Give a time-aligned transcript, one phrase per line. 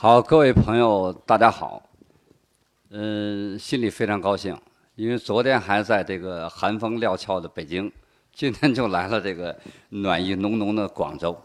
[0.00, 1.82] 好，各位朋友，大家好。
[2.90, 4.56] 嗯，心里非常高兴，
[4.94, 7.90] 因为昨天还在这个寒风料峭的北京，
[8.32, 9.58] 今天就来了这个
[9.88, 11.36] 暖意浓浓的广州。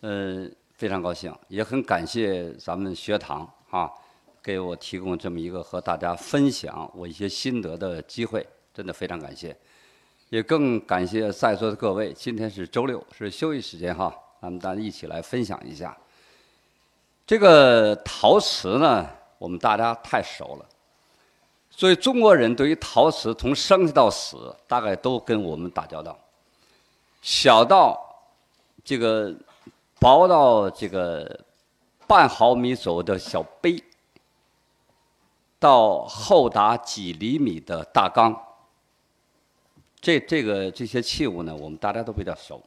[0.00, 3.88] 嗯，非常高兴，也很感谢咱们学堂啊，
[4.42, 9.56] 给我提供这么一个和大家分享我一些心得的机会，真的非常感谢。
[10.30, 15.96] 也更感谢在座的各位，今天是周六，是休息时间哈，咱们大家一起来分享一下。
[17.28, 19.06] 这个陶瓷呢，
[19.36, 20.64] 我们大家太熟了，
[21.70, 26.18] 所以中国人对于陶瓷从生到死，大概都跟我们打交道。
[27.20, 28.00] 小到
[28.82, 29.34] 这个
[30.00, 31.38] 薄到这个
[32.06, 33.78] 半毫米左右的小杯，
[35.58, 38.34] 到厚达几厘米的大缸，
[40.00, 42.58] 这这个这些器物呢，我们大家都比较熟。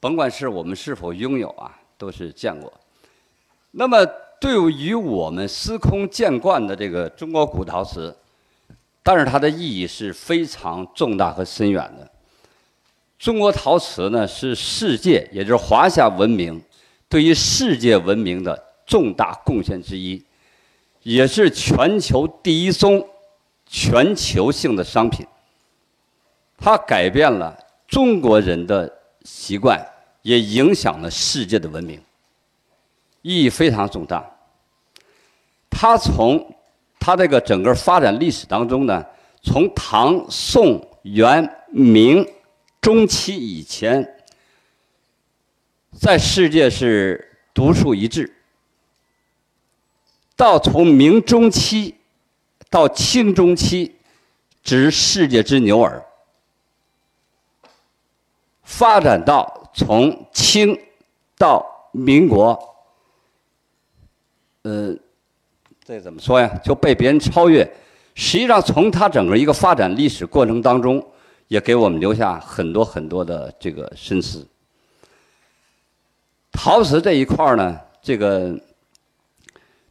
[0.00, 2.72] 甭管是我们是否拥有啊，都是见过。
[3.70, 4.04] 那么，
[4.40, 8.16] 对于我们司空见惯的这个中国古陶瓷，
[9.02, 12.10] 但是它的意义是非常重大和深远的。
[13.18, 16.62] 中国陶瓷呢，是世界，也就是华夏文明
[17.08, 20.24] 对于世界文明的重大贡献之一，
[21.02, 23.06] 也是全球第一宗
[23.66, 25.26] 全球性的商品。
[26.56, 28.90] 它改变了中国人的
[29.24, 29.84] 习惯，
[30.22, 32.00] 也影响了世界的文明。
[33.22, 34.24] 意义非常重大。
[35.70, 36.54] 它从
[36.98, 39.04] 它这个整个发展历史当中呢，
[39.42, 42.26] 从唐、宋、元、明、
[42.80, 44.22] 中期以前，
[45.96, 48.34] 在世界是独树一帜，
[50.36, 51.94] 到从明中期
[52.70, 53.96] 到清中期，
[54.62, 56.04] 指世界之牛耳，
[58.64, 60.78] 发展到从清
[61.36, 62.67] 到民国。
[64.62, 64.94] 呃，
[65.84, 66.60] 这怎么说呀？
[66.64, 67.64] 就被别人超越。
[68.14, 71.00] 实际上，从它整个一个发展历史过程当中，
[71.46, 74.44] 也给我们留下很多很多的这个深思。
[76.50, 78.58] 陶瓷这一块呢，这个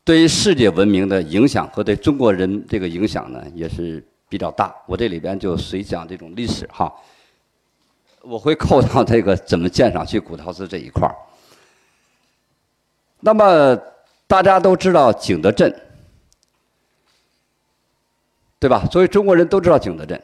[0.03, 4.75] 对于世界文明的影响和对中国人这个影响呢，也是比较大。
[4.85, 6.93] 我这里边就随讲这种历史哈，
[8.21, 11.09] 我会扣到这个怎么鉴赏去古陶瓷这一块
[13.21, 13.81] 那么。
[14.27, 15.73] 大家都知道景德镇，
[18.59, 18.85] 对吧？
[18.91, 20.21] 作为中国人都知道景德镇。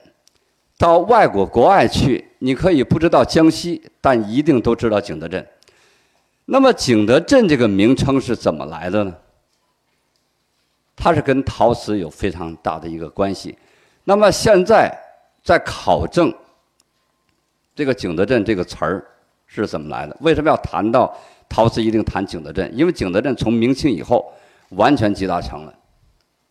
[0.78, 5.47] 到外国国外去，你可以不知道江西，但一定都知道景德镇。
[6.46, 9.16] 那么景德镇这个名称是怎么来的呢？
[10.96, 13.58] 它是跟陶瓷有非常大的一个关系。
[14.03, 14.94] 那么现在
[15.41, 16.34] 在考证
[17.74, 19.06] 这个景德镇这个词儿
[19.47, 20.18] 是怎么来的？
[20.20, 21.18] 为什么要谈到？
[21.53, 24.34] 陶瓷一定谈景德镇，因为景德镇从明清以后
[24.69, 25.74] 完全集大成了，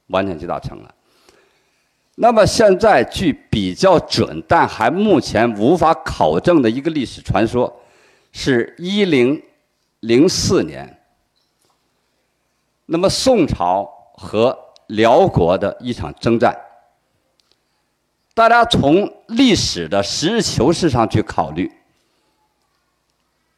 [0.06, 0.94] 完全集大成了。
[2.14, 7.80] 那么现在据比较准，但还目前无法考证的一个历史传说，
[8.30, 9.42] 是一零
[9.98, 11.00] 零四年，
[12.86, 13.84] 那么宋朝
[14.14, 16.56] 和辽国的一场征战。
[18.34, 21.68] 大家从历史的实事求是上去考虑。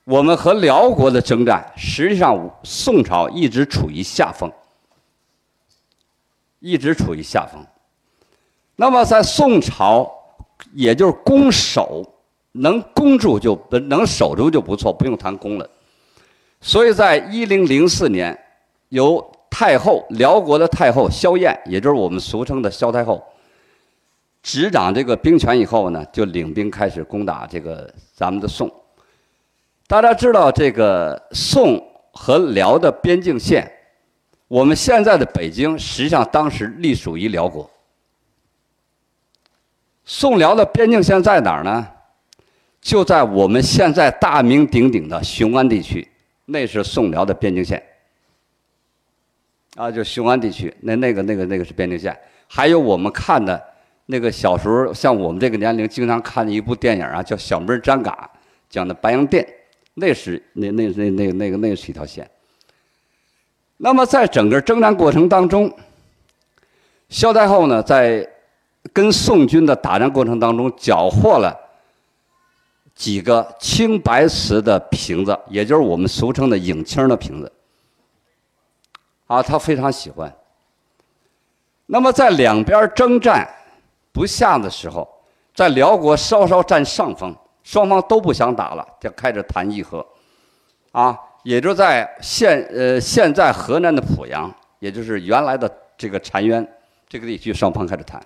[0.05, 4.53] 我们和辽国的征战，实际上宋朝一直处于下风，
[6.61, 7.65] 一直处于下风。
[8.77, 10.11] 那么在宋朝，
[10.75, 12.05] 也就是攻守
[12.53, 15.69] 能攻住就能守住就不错，不用谈攻了。
[16.61, 18.39] 所以在一零零四年，
[18.91, 23.25] 由太后辽国的太后萧燕，也就是我们俗称的萧太后，
[24.43, 28.71] 执掌这个兵权以后呢，就领兵开始攻打这个咱们的宋。
[29.87, 33.71] 大家知道这个宋和辽的边境线，
[34.49, 37.71] 我们现在的北京实际上当时隶属于辽国。
[40.07, 41.87] 宋辽的边境线在哪儿呢？
[42.81, 46.07] 就在我们现在大名鼎鼎的雄安地区，
[46.47, 47.83] 那是宋辽的边境线。
[49.77, 52.17] 啊，就雄安地区，那那个那个那个是边境线。
[52.47, 53.63] 还有我们看的
[54.07, 58.31] 那个小时候，像我们这个年龄经常看的一部电影啊，叫《小妹儿张嘎》，
[58.69, 59.47] 讲的白洋淀。
[59.95, 62.29] 那是那那那那那个那是一条线。
[63.77, 65.73] 那么在整个征战过程当中，
[67.09, 68.29] 萧太后呢，在
[68.93, 71.55] 跟宋军的打仗过程当中，缴获了
[72.95, 77.53] 几个青白瓷的瓶子，也就是我们俗称的影青的瓶子。
[79.27, 80.35] 啊，他非常喜欢。
[81.87, 83.49] 那么在两边征战
[84.13, 85.09] 不下的时候，
[85.55, 87.35] 在辽国稍稍占上风。
[87.65, 90.07] 双方都不想打了，就开始谈议和，
[90.93, 96.65] 啊，也就在现呃现在河南的濮阳，也就是原来的这个澶渊
[97.09, 98.25] 这个地区，双方开始谈。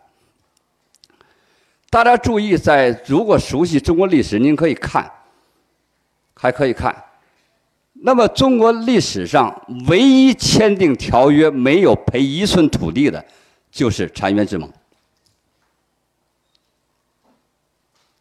[1.89, 5.11] 大家注意，在如果熟悉中国历史，您可以看，
[6.35, 6.95] 还可以看。
[8.01, 9.55] 那么中国历史上
[9.89, 13.25] 唯一签订条约没有赔一寸土地的，
[13.71, 14.71] 就是澶渊之盟。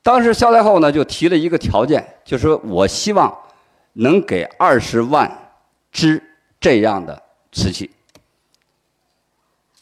[0.08, 3.38] 当时萧太后呢就提了一个条件，就说我希望
[3.92, 5.30] 能给二十万
[5.92, 6.24] 只
[6.62, 7.22] 这样的
[7.52, 7.92] 瓷器。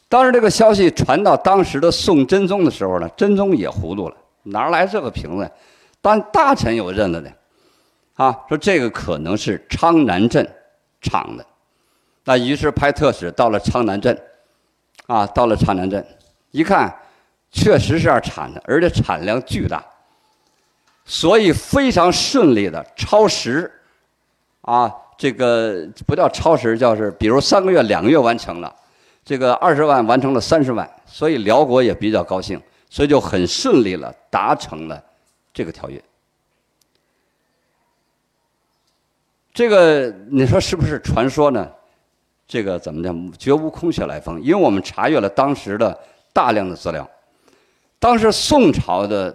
[0.08, 5.48] 当时这个消息传到当时的宋真宗的时候呢，真宗也糊涂了，哪来这个瓶子？
[6.00, 7.32] 但大臣有认了的，
[8.14, 10.44] 啊，说这个可能是昌南镇
[11.00, 11.46] 产的，
[12.24, 14.20] 那于是派特使到了昌南镇，
[15.06, 16.04] 啊，到了昌南镇，
[16.50, 16.92] 一看，
[17.52, 19.80] 确实是要产的，而且产量巨大。
[21.08, 23.72] 所以非常顺利的超时，
[24.62, 28.74] 啊，这个不叫超时，叫是比如三个月、两个月完成了，
[29.24, 32.60] 这个二十万完成了三十万，所以辽国也比较高兴，
[32.90, 35.00] 所以就很顺利了达成了
[35.54, 36.02] 这个条约。
[39.54, 41.70] 这个你说是不是传说呢？
[42.48, 43.32] 这个怎么讲？
[43.38, 45.96] 绝无空穴来风，因为我们查阅了当时的
[46.32, 47.08] 大量的资料，
[48.00, 49.32] 当时宋朝的。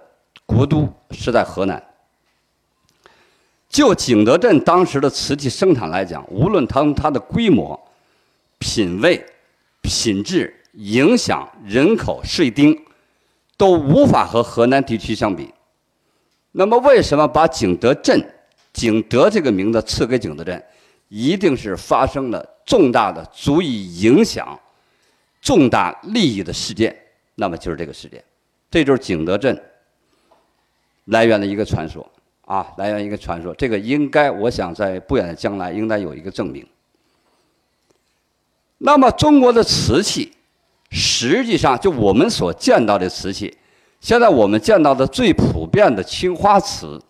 [0.51, 1.81] 国都是在河南。
[3.69, 7.79] 就景德镇当时的瓷器生产来讲，无论它它的规模、
[8.59, 9.25] 品位、
[9.81, 12.77] 品质、影响、人口、税丁，
[13.55, 15.53] 都无法和河南地区相比。
[16.51, 18.33] 那么，为什么把景德镇、
[18.73, 20.61] 景德这个名字赐给景德镇？
[21.07, 24.57] 一定是发生了重大的、足以影响
[25.41, 26.95] 重大利益的事件。
[27.35, 28.23] 那么就是这个事件，
[28.69, 29.61] 这就是景德镇。
[31.11, 32.09] 来源的一个传说
[32.45, 36.65] 啊，来源一个传说，这个应该我想在不远的将来应该有一个证明。
[38.77, 40.31] 那么中国的瓷器，
[40.89, 43.55] 实际上就我们所见到的瓷器，
[43.99, 47.01] 现在我们见到的最普遍的青花瓷，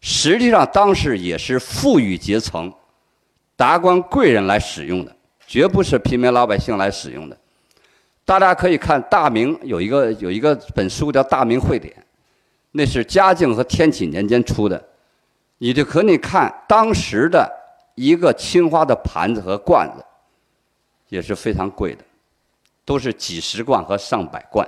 [0.00, 2.72] 实际上当时也是富裕阶层、
[3.56, 5.16] 达官贵人来使用的，
[5.46, 7.38] 绝不是平民老百姓来使用的。
[8.30, 11.92] 大家可以看大明有一个有一个本书叫《大明会典》，
[12.70, 14.80] 那是嘉靖和天启年间出的，
[15.58, 17.50] 你就可以看当时的
[17.96, 20.04] 一个青花的盘子和罐子，
[21.08, 22.04] 也是非常贵的，
[22.84, 24.64] 都是几十贯和上百贯。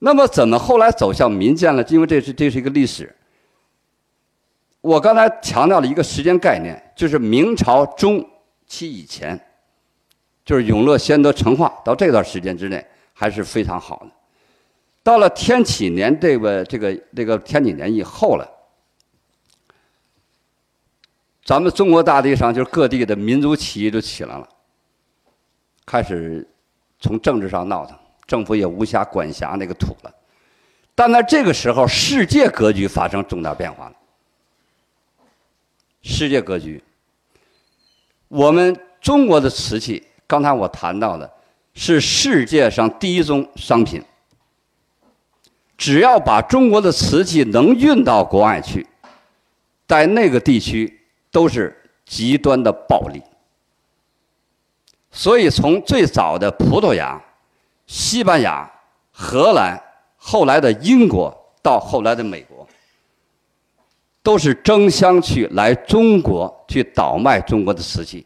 [0.00, 1.84] 那么怎么后来走向民间了？
[1.84, 3.14] 因为这是这是一个历史。
[4.80, 8.28] 我刚才强调了一个时间概念，就是明朝中。
[8.70, 9.38] 期以前，
[10.44, 14.10] 就是永乐先德成化到这段时间之内还是非常好的。
[15.02, 18.48] 到了天启年这个这个这个天启年以后了，
[21.44, 24.48] 咱们中国大地上就是各地的民族起义就起来了，
[25.84, 26.48] 开始
[27.00, 30.14] 从政治上闹腾，政府也无暇管辖那个土了。
[30.94, 33.96] 但在这个时候，世界格局发生重大变化了，
[36.02, 36.80] 世界格局。
[38.30, 41.28] 我们中国的瓷器，刚才我谈到的，
[41.74, 44.00] 是世界上第一宗商品。
[45.76, 48.86] 只要把中国的瓷器能运到国外去，
[49.88, 51.00] 在那个地区
[51.32, 53.20] 都是极端的暴利。
[55.10, 57.20] 所以，从最早的葡萄牙、
[57.88, 58.70] 西班牙、
[59.10, 59.76] 荷兰，
[60.16, 62.46] 后来的英国，到后来的美，
[64.22, 66.56] 都是争相去来中国。
[66.70, 68.24] 去倒卖中国的瓷器，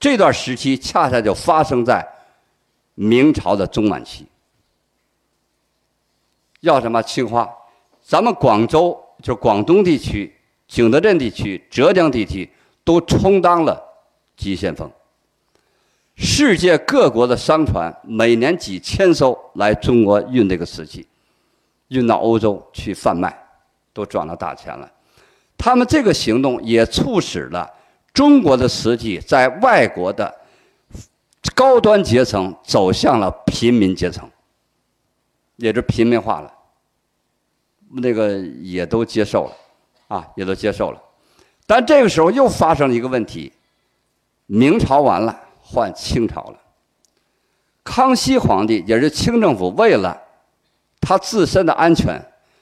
[0.00, 2.04] 这段时期恰恰就发生在
[2.96, 4.26] 明朝的中晚期。
[6.62, 7.48] 要什么青花？
[8.02, 10.34] 咱们广州就是广东地区、
[10.66, 12.50] 景德镇地区、浙江地区
[12.82, 13.80] 都充当了
[14.36, 14.90] 急先锋。
[16.16, 21.06] 世界各国的商船每年几千艘来中国运这个瓷器，
[21.86, 23.32] 运到欧洲去贩卖，
[23.92, 24.90] 都赚了大钱了。
[25.56, 27.70] 他们这个行动也促使了。
[28.12, 30.34] 中国的瓷器在外国的
[31.54, 34.26] 高端阶层走向了平民阶层，
[35.56, 36.50] 也就平民化了，
[37.90, 39.52] 那个也都接受了，
[40.08, 41.02] 啊，也都接受了。
[41.66, 43.52] 但这个时候又发生了一个问题：
[44.46, 46.58] 明朝完了，换清朝了。
[47.84, 50.18] 康熙皇帝也是清政府，为了
[51.00, 52.18] 他自身的安全，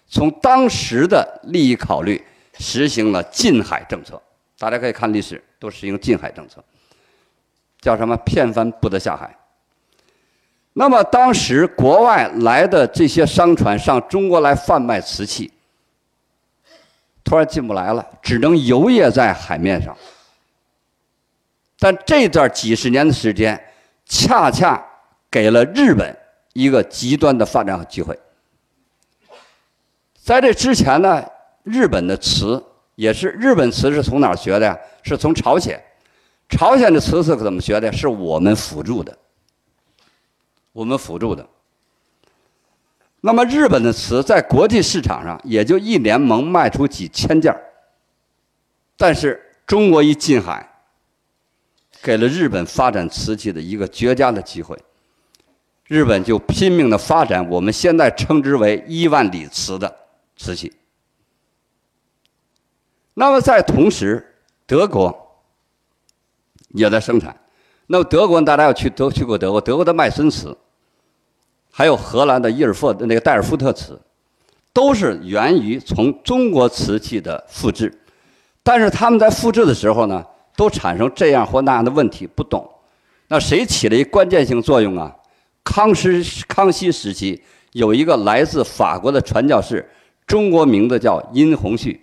[0.08, 2.22] 从当时的利益考虑，
[2.58, 4.20] 实行了禁海政策。
[4.58, 6.62] 大家可以看历史，都实行禁海政策，
[7.80, 9.36] 叫什么“片帆不得下海”。
[10.72, 15.52] 那么当时国外来的这些商船上中国来贩卖瓷器，
[17.22, 19.96] 突然进不来了，只能游曳在海面上。
[21.78, 23.62] 但这段几十年的时间，
[24.06, 24.82] 恰恰
[25.30, 26.16] 给了日本
[26.54, 28.18] 一个极端的发展和机会。
[30.16, 31.24] 在这之前呢，
[31.64, 32.62] 日本的瓷
[32.94, 34.78] 也是日本瓷是从哪儿学的呀？
[35.02, 35.82] 是从朝鲜。
[36.48, 37.92] 朝鲜的瓷是怎么学的？
[37.92, 39.18] 是我们辅助的，
[40.72, 41.44] 我们辅助的。
[43.20, 47.52] 那么日本的瓷在国际市场上也就一年能卖出几千件
[48.96, 50.70] 但是中国一进海。
[52.02, 54.76] 给了日本发展瓷器的一个绝佳的机会，
[55.86, 59.96] 日本就拼命的发展我们现在称之为一万里瓷的
[60.36, 60.70] 瓷器。
[63.14, 64.24] 那么在同时，
[64.66, 65.42] 德国
[66.68, 67.34] 也在生产。
[67.86, 70.56] 那么德国大家要去都去过德国，德国的麦森瓷，
[71.70, 74.00] 还有荷兰的伊尔霍那个戴尔夫特瓷，
[74.72, 77.96] 都是源于从中国瓷器的复制。
[78.62, 80.24] 但是他们在复制的时候呢？
[80.56, 82.64] 都产生这样或那样的问题，不懂。
[83.26, 85.12] 那谁起了一关键性作用啊？
[85.64, 87.42] 康师康熙时期
[87.72, 89.84] 有一个来自法国的传教士，
[90.28, 92.00] 中国名字叫殷洪绪，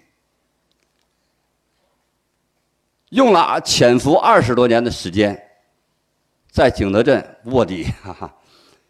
[3.12, 5.38] 用了潜伏二十多年的时间，
[6.50, 8.34] 在景德镇卧底，哈哈，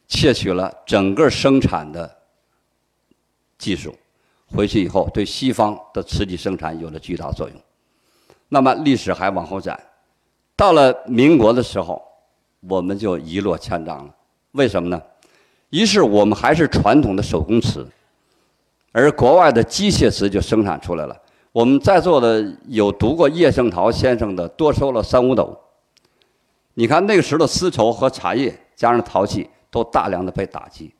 [0.08, 2.18] 窃取了整个生产的
[3.58, 3.96] 技术，
[4.46, 7.58] 回去以后对西方的瓷器生产有了巨大作用。
[8.48, 9.80] 那么历史还往后展，
[10.56, 12.00] 到了民国的时候，
[12.60, 14.16] 我们就一落千丈了。
[14.52, 15.02] 为什么呢？
[15.72, 17.88] 一是我们还是传统的手工瓷，
[18.92, 21.18] 而国外的机械瓷就生产出来了。
[21.52, 25.58] 我们在座的有读过叶圣陶先生的，多收了三五斗。
[26.76, 30.94] 你看那个时候的丝绸和茶叶加上陶器，都大量的被打击，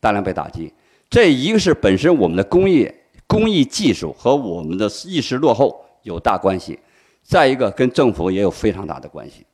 [0.00, 0.72] 大量被打击。
[1.10, 2.94] 这一个是本身我们的工业
[3.26, 6.78] 工艺技术和我们的意识落后有大关系。
[7.22, 9.44] 再一个，跟政府也有非常大的关系，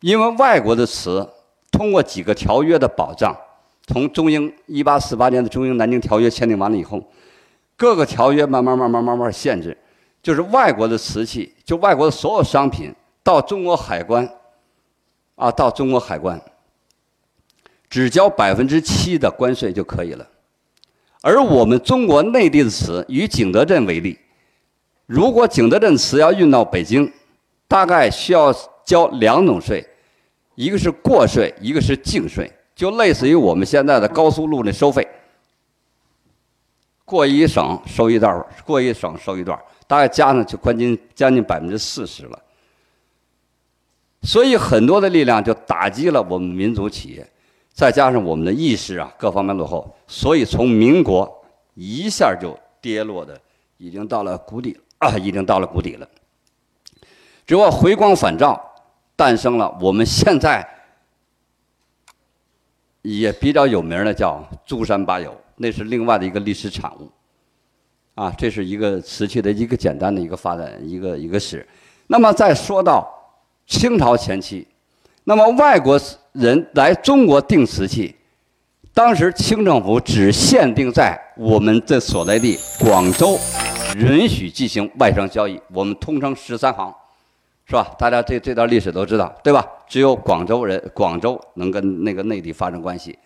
[0.00, 1.26] 因为外国的瓷
[1.72, 3.34] 通过几个条约的保障，
[3.86, 7.02] 从中英一八四八年的中英南京条约签订完了以后，
[7.80, 9.74] 各个条约慢慢慢慢慢慢限制，
[10.22, 14.28] 就是外国的瓷器，就外国的所有商品到中国海关，
[15.34, 16.38] 啊，到中国海关，
[17.88, 20.28] 只交百分之七的关税就可以了，
[21.22, 24.18] 而我们中国内地的瓷，以景德镇为例。
[25.06, 27.10] 如果景德镇瓷要运到北京，
[27.66, 29.82] 大概需要交两种税，
[30.54, 35.08] 一个是过税，一个是境税，就类似于我们现在的高速路的收费。
[37.10, 42.38] 过一省收一段过一省收一段大概加上就关近将近百分之四十了。
[44.22, 47.28] 所以很多的力量就打击了我们民族企业，
[47.72, 53.36] 再加上我们的意识啊各方面落后，所以从民国一下就跌落的
[53.78, 54.78] 已经到了谷底。
[54.98, 56.06] 啊，已经到了谷底了。
[57.46, 58.62] 只不过回光返照，
[59.16, 60.68] 诞生了我们现在
[63.00, 67.10] 也比较有名的叫珠山八友，那是另外的一个历史产物。
[68.14, 71.66] 啊，这是一个瓷器的一个简单的一个发展一个一个史。
[72.06, 73.06] 那么再说到
[73.66, 74.66] 清朝前期，
[75.24, 76.00] 那么外国
[76.32, 78.14] 人来中国订瓷器，
[78.92, 83.38] 当时清政府只限定在我们的所在地广州。
[83.96, 86.94] 允许进行外商交易，我们通称十三行，
[87.66, 87.92] 是吧？
[87.98, 89.66] 大家这这段历史都知道，对吧？
[89.88, 93.18] 只有广州人，广州能跟那个内地发生关系，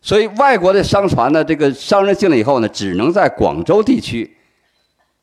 [0.00, 4.36] 所以外国的商船呢，这个商人进来以后呢，只能在广州地区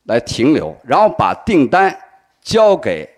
[0.03, 1.97] 来停留，然后把订单
[2.41, 3.09] 交给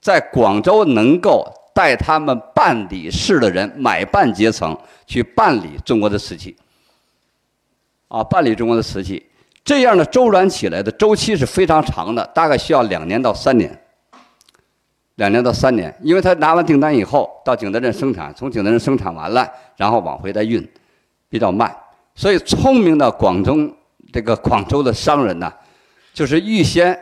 [0.00, 6.54] 在广州能够带他们办理事的人，买办阶层去办理中国的瓷器，
[8.08, 9.24] 啊，办理中国的瓷器。
[9.64, 13.76] 这样的周转起来的周期是非常长的，大概需要两年到三年。
[15.18, 20.66] 两年到三年，因为他拿完订单以后到景德镇生产，从景德镇生产完了，然后往回再运，
[21.28, 21.74] 比较慢。
[22.14, 23.72] 所以聪明的广东
[24.12, 25.52] 这个广州的商人呢，
[26.14, 26.96] 就是预先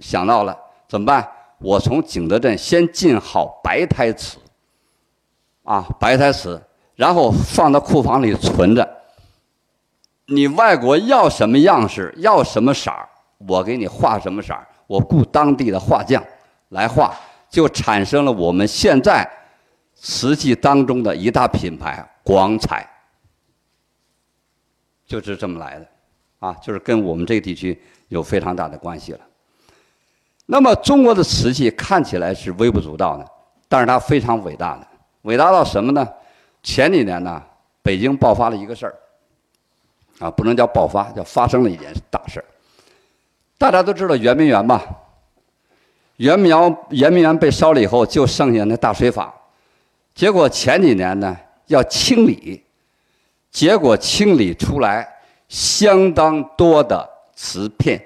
[0.00, 0.56] 想到了
[0.88, 1.28] 怎么办？
[1.58, 4.38] 我从景德镇先进好白胎瓷，
[5.64, 6.58] 啊，白胎瓷，
[6.96, 8.88] 然后放到库房里存着。
[10.24, 13.06] 你外国要什么样式，要什么色儿，
[13.46, 14.66] 我给你画什么色儿。
[14.86, 16.24] 我雇当地的画匠
[16.70, 17.14] 来画，
[17.50, 19.28] 就产生了我们现在
[19.94, 22.88] 瓷器当中的一大品牌——广彩，
[25.06, 25.88] 就是这么来的，
[26.38, 29.20] 啊，就是跟我们这个地区有非常大的关系了。
[30.46, 33.30] 那么中国的瓷器看起来是微不足道的，
[33.68, 34.86] 但是它非常伟大的，
[35.22, 36.08] 伟大到什么呢？
[36.62, 37.42] 前几年呢，
[37.82, 38.94] 北京爆发了一个事儿。
[40.18, 42.44] 啊，不能叫爆发，叫发生了一件大事儿。
[43.56, 44.84] 大家都知道圆明园吧？
[46.18, 49.34] 圆明园圆明园被烧了以后，就剩下那大水法。
[50.14, 52.62] 结果前几年呢，要清理，
[53.50, 55.08] 结果清理出来
[55.48, 58.04] 相当多的瓷片，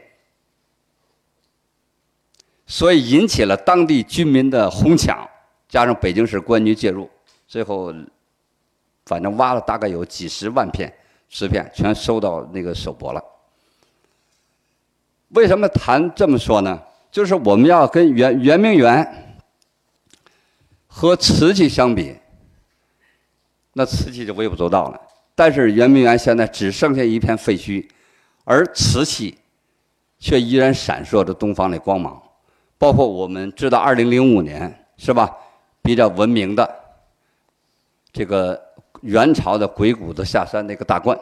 [2.66, 5.26] 所以引起了当地居民的哄抢，
[5.68, 7.08] 加上北京市公安局介入，
[7.48, 7.92] 最后
[9.06, 10.92] 反正挖了大概有几十万片
[11.30, 13.24] 瓷片，全收到那个首博了。
[15.30, 16.78] 为什么谈这么说呢？
[17.12, 19.36] 就是我们要跟圆圆明园
[20.86, 22.16] 和瓷器相比，
[23.74, 24.98] 那瓷器就微不足道了。
[25.34, 27.86] 但是圆明园现在只剩下一片废墟，
[28.44, 29.38] 而瓷器
[30.18, 32.20] 却依然闪烁着东方的光芒。
[32.78, 35.30] 包括我们知道，二零零五年是吧？
[35.82, 36.68] 比较闻名的
[38.10, 38.58] 这个
[39.02, 41.18] 元朝的鬼谷子下山那个大罐，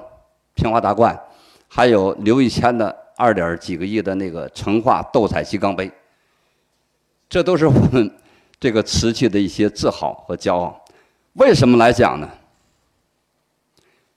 [0.54, 1.18] 平花大罐，
[1.66, 2.97] 还有刘以谦的。
[3.21, 5.93] 二点几个亿的那个成化斗彩鸡缸杯，
[7.29, 8.11] 这都是我们
[8.59, 10.83] 这个瓷器的一些自豪和骄傲。
[11.35, 12.27] 为什么来讲呢？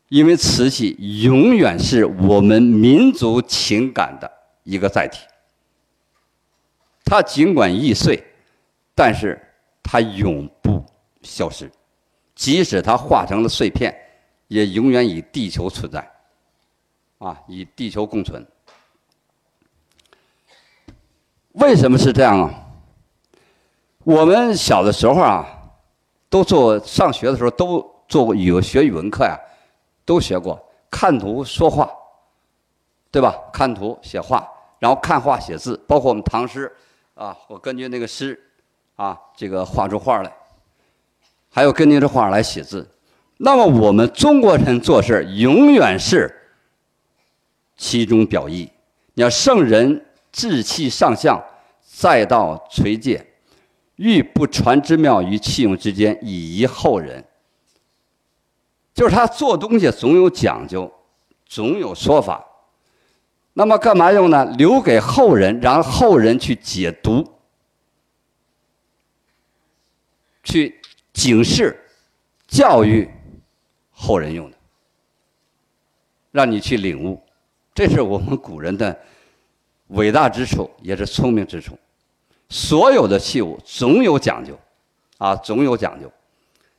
[0.08, 4.32] 因为瓷器永远是我们民族情感的
[4.64, 5.20] 一个载体。
[7.04, 8.24] 它尽管易碎，
[8.96, 9.38] 但是
[9.84, 10.82] 它永不
[11.24, 11.70] 消失。
[12.36, 13.94] 即使它化成了碎片，
[14.48, 16.10] 也永远以地球存在，
[17.18, 18.46] 啊，与地球共存。
[21.54, 22.54] 为什么是这样啊？
[24.04, 25.48] 我们小的时候啊，
[26.30, 29.40] 都做上学的时候都做过语文学语文课呀，
[30.04, 31.90] 都学过看图说话，
[33.12, 33.36] 对吧？
[33.54, 34.48] 看图写画，
[34.80, 36.70] 然后看画写字，包括我们唐诗
[37.14, 38.38] 啊，我根据那个诗
[38.96, 40.34] 啊，这个画出画来，
[41.52, 42.90] 还有根据这画来写字。
[43.38, 46.36] 那么我们中国人做事永远是
[47.78, 48.70] 其中表意。
[49.14, 50.04] 你要圣人。
[50.34, 51.42] 志气上向，
[51.82, 53.26] 再到垂戒，
[53.98, 57.24] 欲不传之妙于器用之间，以遗后人。
[58.96, 60.92] 就是他做东西总有讲究，
[61.46, 62.44] 总有说法。
[63.54, 64.44] 那么干嘛用呢？
[64.58, 67.32] 留给后人，让后人去解读，
[70.44, 70.82] 去
[71.14, 71.80] 警示、
[72.48, 73.08] 教育
[73.92, 74.58] 后人用的，
[76.32, 77.22] 让你去领悟。
[77.76, 79.00] 这是我们古人的。
[79.94, 81.78] 伟大之处也是聪明之处，
[82.50, 84.58] 所有的器物总有讲究，
[85.18, 86.12] 啊，总有讲究，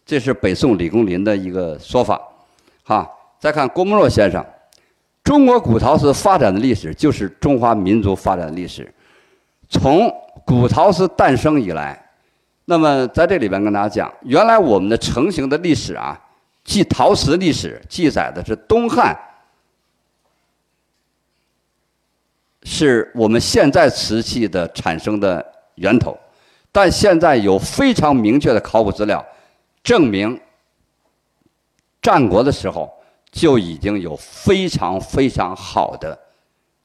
[0.05, 2.20] 这是北宋李公麟的一个说法，
[2.83, 3.09] 哈。
[3.38, 4.44] 再看郭沫若先生，
[5.22, 8.92] 中国古陶瓷发展的历史就是中华民族发展的历史，
[9.68, 10.11] 从
[10.46, 12.11] 古陶瓷诞生以来，
[12.64, 16.18] 那么在这里边跟大家讲，原来我们的成型的历史啊，
[16.64, 19.16] 记陶瓷历史记载的是东汉。
[22.64, 25.44] 是我们现在瓷器的产生的
[25.77, 26.18] 源头，
[26.72, 29.24] 但现在有非常明确的考古资料，
[29.83, 30.40] 证明
[32.00, 32.90] 战国的时候
[33.31, 36.18] 就已经有非常非常好的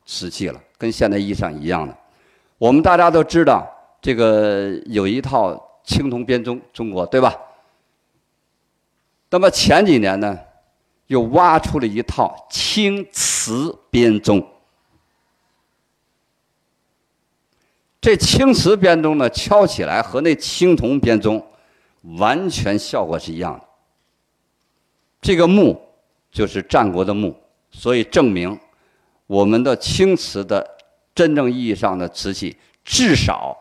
[0.06, 1.96] 瓷器了，跟现代意义上一样的。
[2.58, 3.66] 我们大家都知道，
[4.02, 7.34] 这个有一套青铜编钟，中国对吧？
[9.30, 10.38] 那么前几年呢，
[11.08, 14.46] 又挖出了一套青瓷编钟。
[18.02, 21.46] 这青瓷编钟呢，敲起来和那青铜编钟
[22.18, 23.66] 完全效果是一样的。
[25.22, 25.80] 这个木
[26.32, 27.36] 就是战国的木，
[27.72, 28.58] 所以证明
[29.28, 30.66] 我们的青瓷的
[31.14, 33.58] 真正意义上的瓷器，至少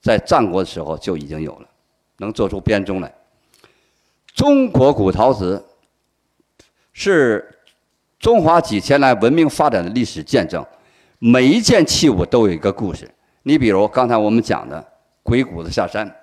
[0.00, 1.68] 在战国的时候就已经有了，
[2.16, 3.14] 能做出编钟来。
[4.34, 5.62] 中国古陶瓷
[6.94, 7.58] 是
[8.18, 10.64] 中华几千来文明发展的历史见证。
[11.26, 13.10] 每一件器物都有一个故事。
[13.44, 14.86] 你比如刚才我们讲的
[15.22, 16.14] 鬼谷子下山，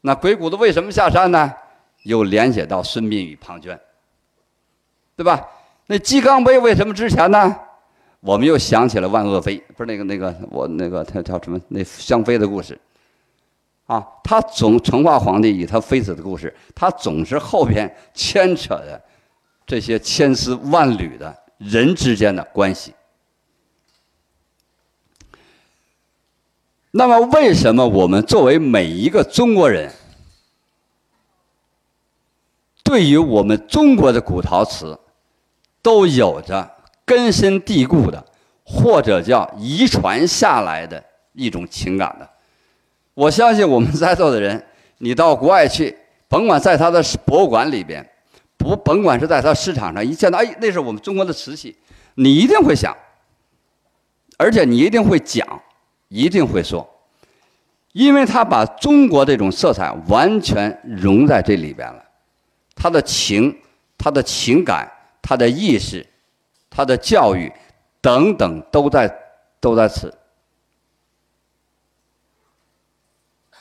[0.00, 1.54] 那鬼谷子为什么下山呢？
[2.02, 3.78] 又联想到孙膑与庞涓，
[5.14, 5.46] 对吧？
[5.86, 7.56] 那鸡缸杯为什么值钱呢？
[8.18, 11.60] 我们又想起了万恶妃，不是那个那个我那个他叫什么？
[11.68, 12.76] 那香妃的故事
[13.86, 14.04] 啊。
[14.24, 19.00] 他总成化皇帝与他妃子的故事，他总是后边牵扯的
[19.64, 22.92] 这些千丝万缕的人之间的关系。
[26.98, 29.88] 那么，为什么我们作为每一个中国人，
[32.82, 34.98] 对于我们中国的古陶瓷，
[35.80, 36.68] 都有着
[37.04, 38.26] 根深蒂固的，
[38.64, 41.00] 或者叫遗传下来的
[41.34, 42.26] 一种情感呢？
[43.14, 44.66] 我相信我们在座的人，
[44.98, 48.04] 你到国外去，甭管在他的博物馆里边，
[48.56, 51.76] 不甭管是在他市场上，一见到哎，那是我们中国的瓷器，
[52.16, 52.92] 你一定会想，
[54.36, 55.46] 而且你一定会讲，
[56.08, 56.88] 一定会说，
[57.92, 62.04] 因为他把中国这种色彩完全融在这里边了，
[62.74, 63.56] 他的情、
[63.96, 64.90] 他的情感、
[65.20, 66.06] 他的意识、
[66.70, 67.52] 他的教育
[68.00, 69.12] 等等都在
[69.60, 70.12] 都在此，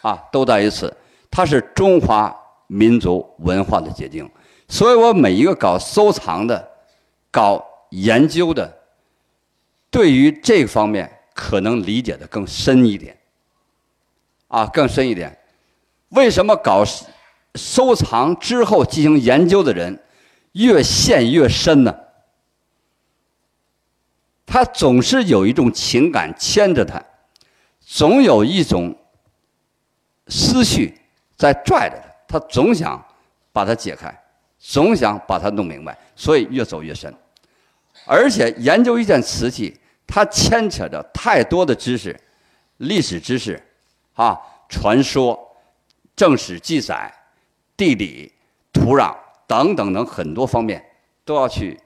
[0.01, 0.95] 啊，都在于此。
[1.29, 2.35] 它是中华
[2.67, 4.27] 民族文化的结晶，
[4.67, 6.67] 所以我每一个搞收藏的、
[7.29, 8.75] 搞研究的。
[9.91, 13.15] 对于这方面可能理解的更深一点，
[14.47, 15.37] 啊，更深一点。
[16.09, 16.83] 为什么搞
[17.53, 20.03] 收藏之后进行研究的人
[20.53, 21.95] 越陷越深呢？
[24.47, 26.99] 他总是有一种情感牵着他，
[27.81, 28.97] 总有一种
[30.29, 30.99] 思绪
[31.35, 33.05] 在拽着他，他总想
[33.51, 34.11] 把它解开，
[34.57, 37.13] 总想把它弄明白，所以越走越深。
[38.07, 42.17] 而且研究一件瓷器，它牵扯着太多的知识，
[42.77, 43.61] 历史知识，
[44.13, 44.39] 啊，
[44.69, 45.37] 传说、
[46.15, 47.13] 正史记载、
[47.75, 48.31] 地理、
[48.71, 49.13] 土壤
[49.45, 50.83] 等等等很多方面
[51.23, 51.77] 都要去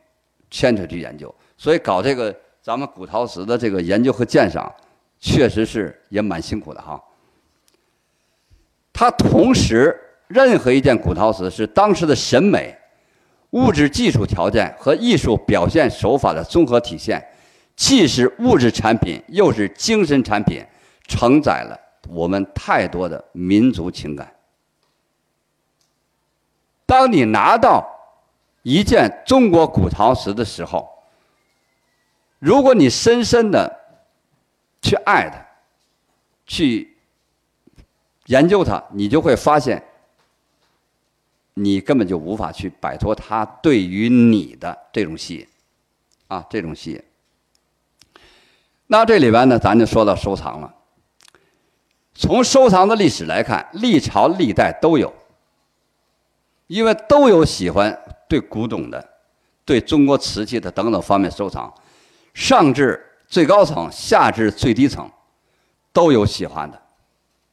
[0.49, 1.33] 牵扯去研究。
[1.57, 4.71] 所以搞这个咱们古陶瓷的这个研究和鉴赏，
[5.19, 7.03] 确实是也蛮辛苦的哈。
[8.93, 12.77] 它同时，任何一件古陶瓷是当时的审美。
[13.51, 17.21] 物质技术条件和艺术表现手法的综合体现，
[17.75, 20.65] 既是物质产品，又是精神产品，
[21.07, 24.35] 承载了我们太多的民族情感。
[26.85, 27.85] 当你拿到
[28.63, 30.89] 一件中国古陶瓷的时候，
[32.39, 33.79] 如果你深深的
[34.81, 35.45] 去爱它，
[36.45, 36.97] 去
[38.25, 39.83] 研究它，你就会发现。
[41.53, 45.47] 你根本就无法去摆脱它对于你的这种吸引，
[46.29, 47.03] 啊，这种吸引。
[48.91, 50.69] 那这里边呢，咱就说到收藏了。
[52.13, 55.13] 从收藏的历史来看，历朝历代都有，
[56.67, 59.09] 因为都有喜欢对古董的、
[59.63, 61.73] 对中国瓷器的等等方面收藏，
[62.33, 65.09] 上至最高层，下至最低层，
[65.93, 66.81] 都有喜欢的，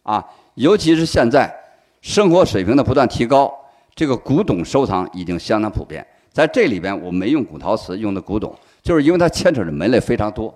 [0.03, 1.55] 啊，尤其是现在
[2.03, 3.55] 生活水平的不断提高。
[3.95, 10.53] 这个古董收藏已经相当普遍，在这里边我没用古陶瓷，用的古董，就是因为它牵扯的门类非常多，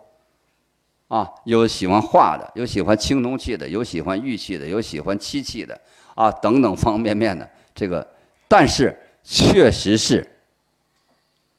[1.13, 5.79] 啊，有喜欢画的，有喜欢青铜器的，有喜欢玉器的，有喜欢漆器的，
[6.15, 8.07] 啊，等等方方面面的这个，
[8.49, 10.27] 但是确实是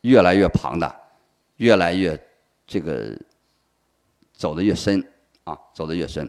[0.01, 0.99] 越来越庞大，
[1.57, 2.19] 越来越
[2.65, 3.15] 这个
[4.33, 5.07] 走得越深，
[5.43, 6.27] 啊，走得越深，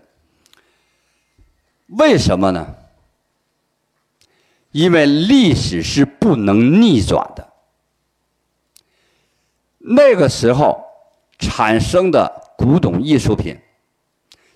[1.86, 2.74] 为什么呢？
[4.70, 7.52] 因为历史是不能逆转的，
[9.78, 10.84] 那个时候
[11.38, 13.56] 产生的古董艺术品，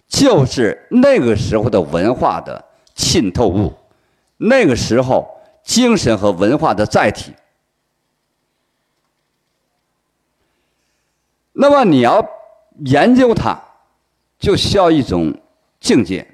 [0.07, 3.73] 就是那个时候的文化的浸透物，
[4.37, 5.29] 那个时候
[5.63, 7.33] 精神和文化的载体。
[11.53, 12.25] 那么你要
[12.85, 13.61] 研究它，
[14.39, 15.35] 就需要一种
[15.81, 16.27] 境界。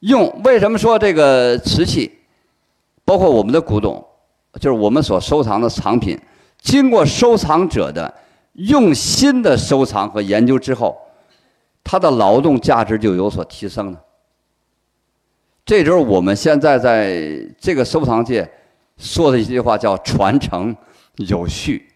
[0.00, 2.18] 用为什么说这个瓷器？
[3.06, 4.06] 包括我们的古董，
[4.60, 6.20] 就是我们所收藏的藏品，
[6.60, 8.12] 经过收藏者的
[8.54, 10.96] 用心的收藏和研究之后，
[11.82, 14.00] 它的劳动价值就有所提升了。
[15.64, 18.48] 这就是我们现在在这个收藏界
[18.98, 20.76] 说的一句话，叫“传承
[21.16, 21.90] 有序”。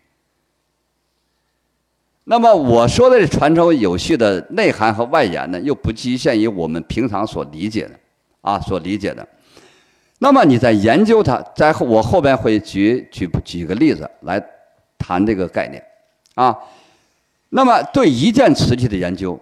[2.25, 7.99] 那么我说的“传承有序”的内涵和外延呢，又不局限于我们平常所理解的，
[8.40, 9.27] 啊，所理解的。
[10.18, 14.42] 那么你在研究它，在我后边会举举举个例子来
[14.99, 15.83] 谈这个概念，
[16.38, 16.57] 啊，
[17.48, 19.40] 那么对一件瓷器的研究，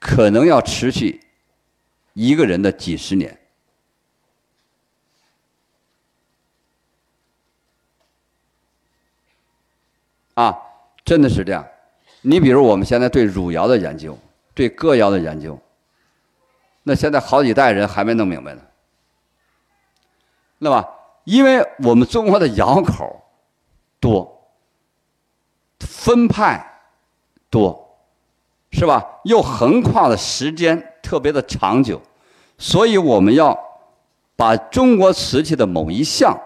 [0.00, 1.20] 可能要持续
[2.14, 3.38] 一个人的几十年，
[10.34, 10.58] 啊，
[11.04, 11.64] 真的是这样。
[12.22, 14.18] 你比如我们现在对汝窑的研究，
[14.54, 15.56] 对哥窑的研究，
[16.82, 18.62] 那现在好几代人还没弄明白呢。
[20.58, 20.88] 那么，
[21.22, 23.22] 因为我们中国的窑口
[24.00, 24.41] 多，
[25.86, 26.64] 分派
[27.50, 27.98] 多，
[28.70, 29.04] 是吧？
[29.24, 32.00] 又横跨的时间特别的长久，
[32.56, 33.58] 所以我们要
[34.36, 36.40] 把中国瓷器的某一项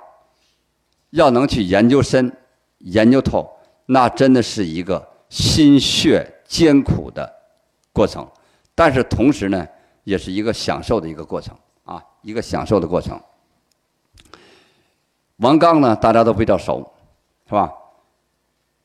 [1.10, 2.36] 要能去研究深、
[2.78, 3.48] 研究透，
[3.86, 7.32] 那真的是一个心血艰苦的
[7.92, 8.26] 过程。
[8.74, 9.66] 但是同时呢，
[10.04, 13.18] 也是一个享受的一个过程啊，一个享受的过程。
[15.36, 16.92] 王刚呢，大家都比较熟，
[17.46, 17.72] 是吧？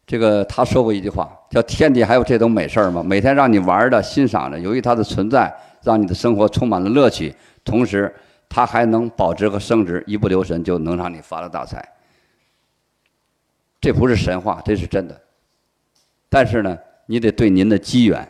[0.06, 3.02] 这个他说过一句话，叫“天底还有这种美事儿吗？
[3.02, 7.34] 每天让你玩的、欣赏的，由于它的存在，让你的生活充满了乐趣，
[7.64, 8.14] 同时
[8.50, 11.88] 它还能保值和升值，一不留神就能让你发了大财。
[13.80, 15.22] 这不是神话，这是真的。
[16.28, 18.30] 但是呢，你得对您的机缘，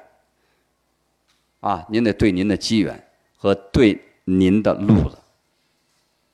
[1.61, 5.17] 啊，您得对您的机缘和对您的路子，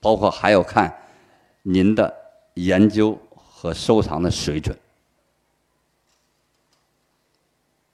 [0.02, 0.94] 包括还要看
[1.62, 2.14] 您的
[2.56, 4.78] 研究和收藏的水准。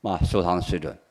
[0.03, 1.02] 啊，收藏的水准。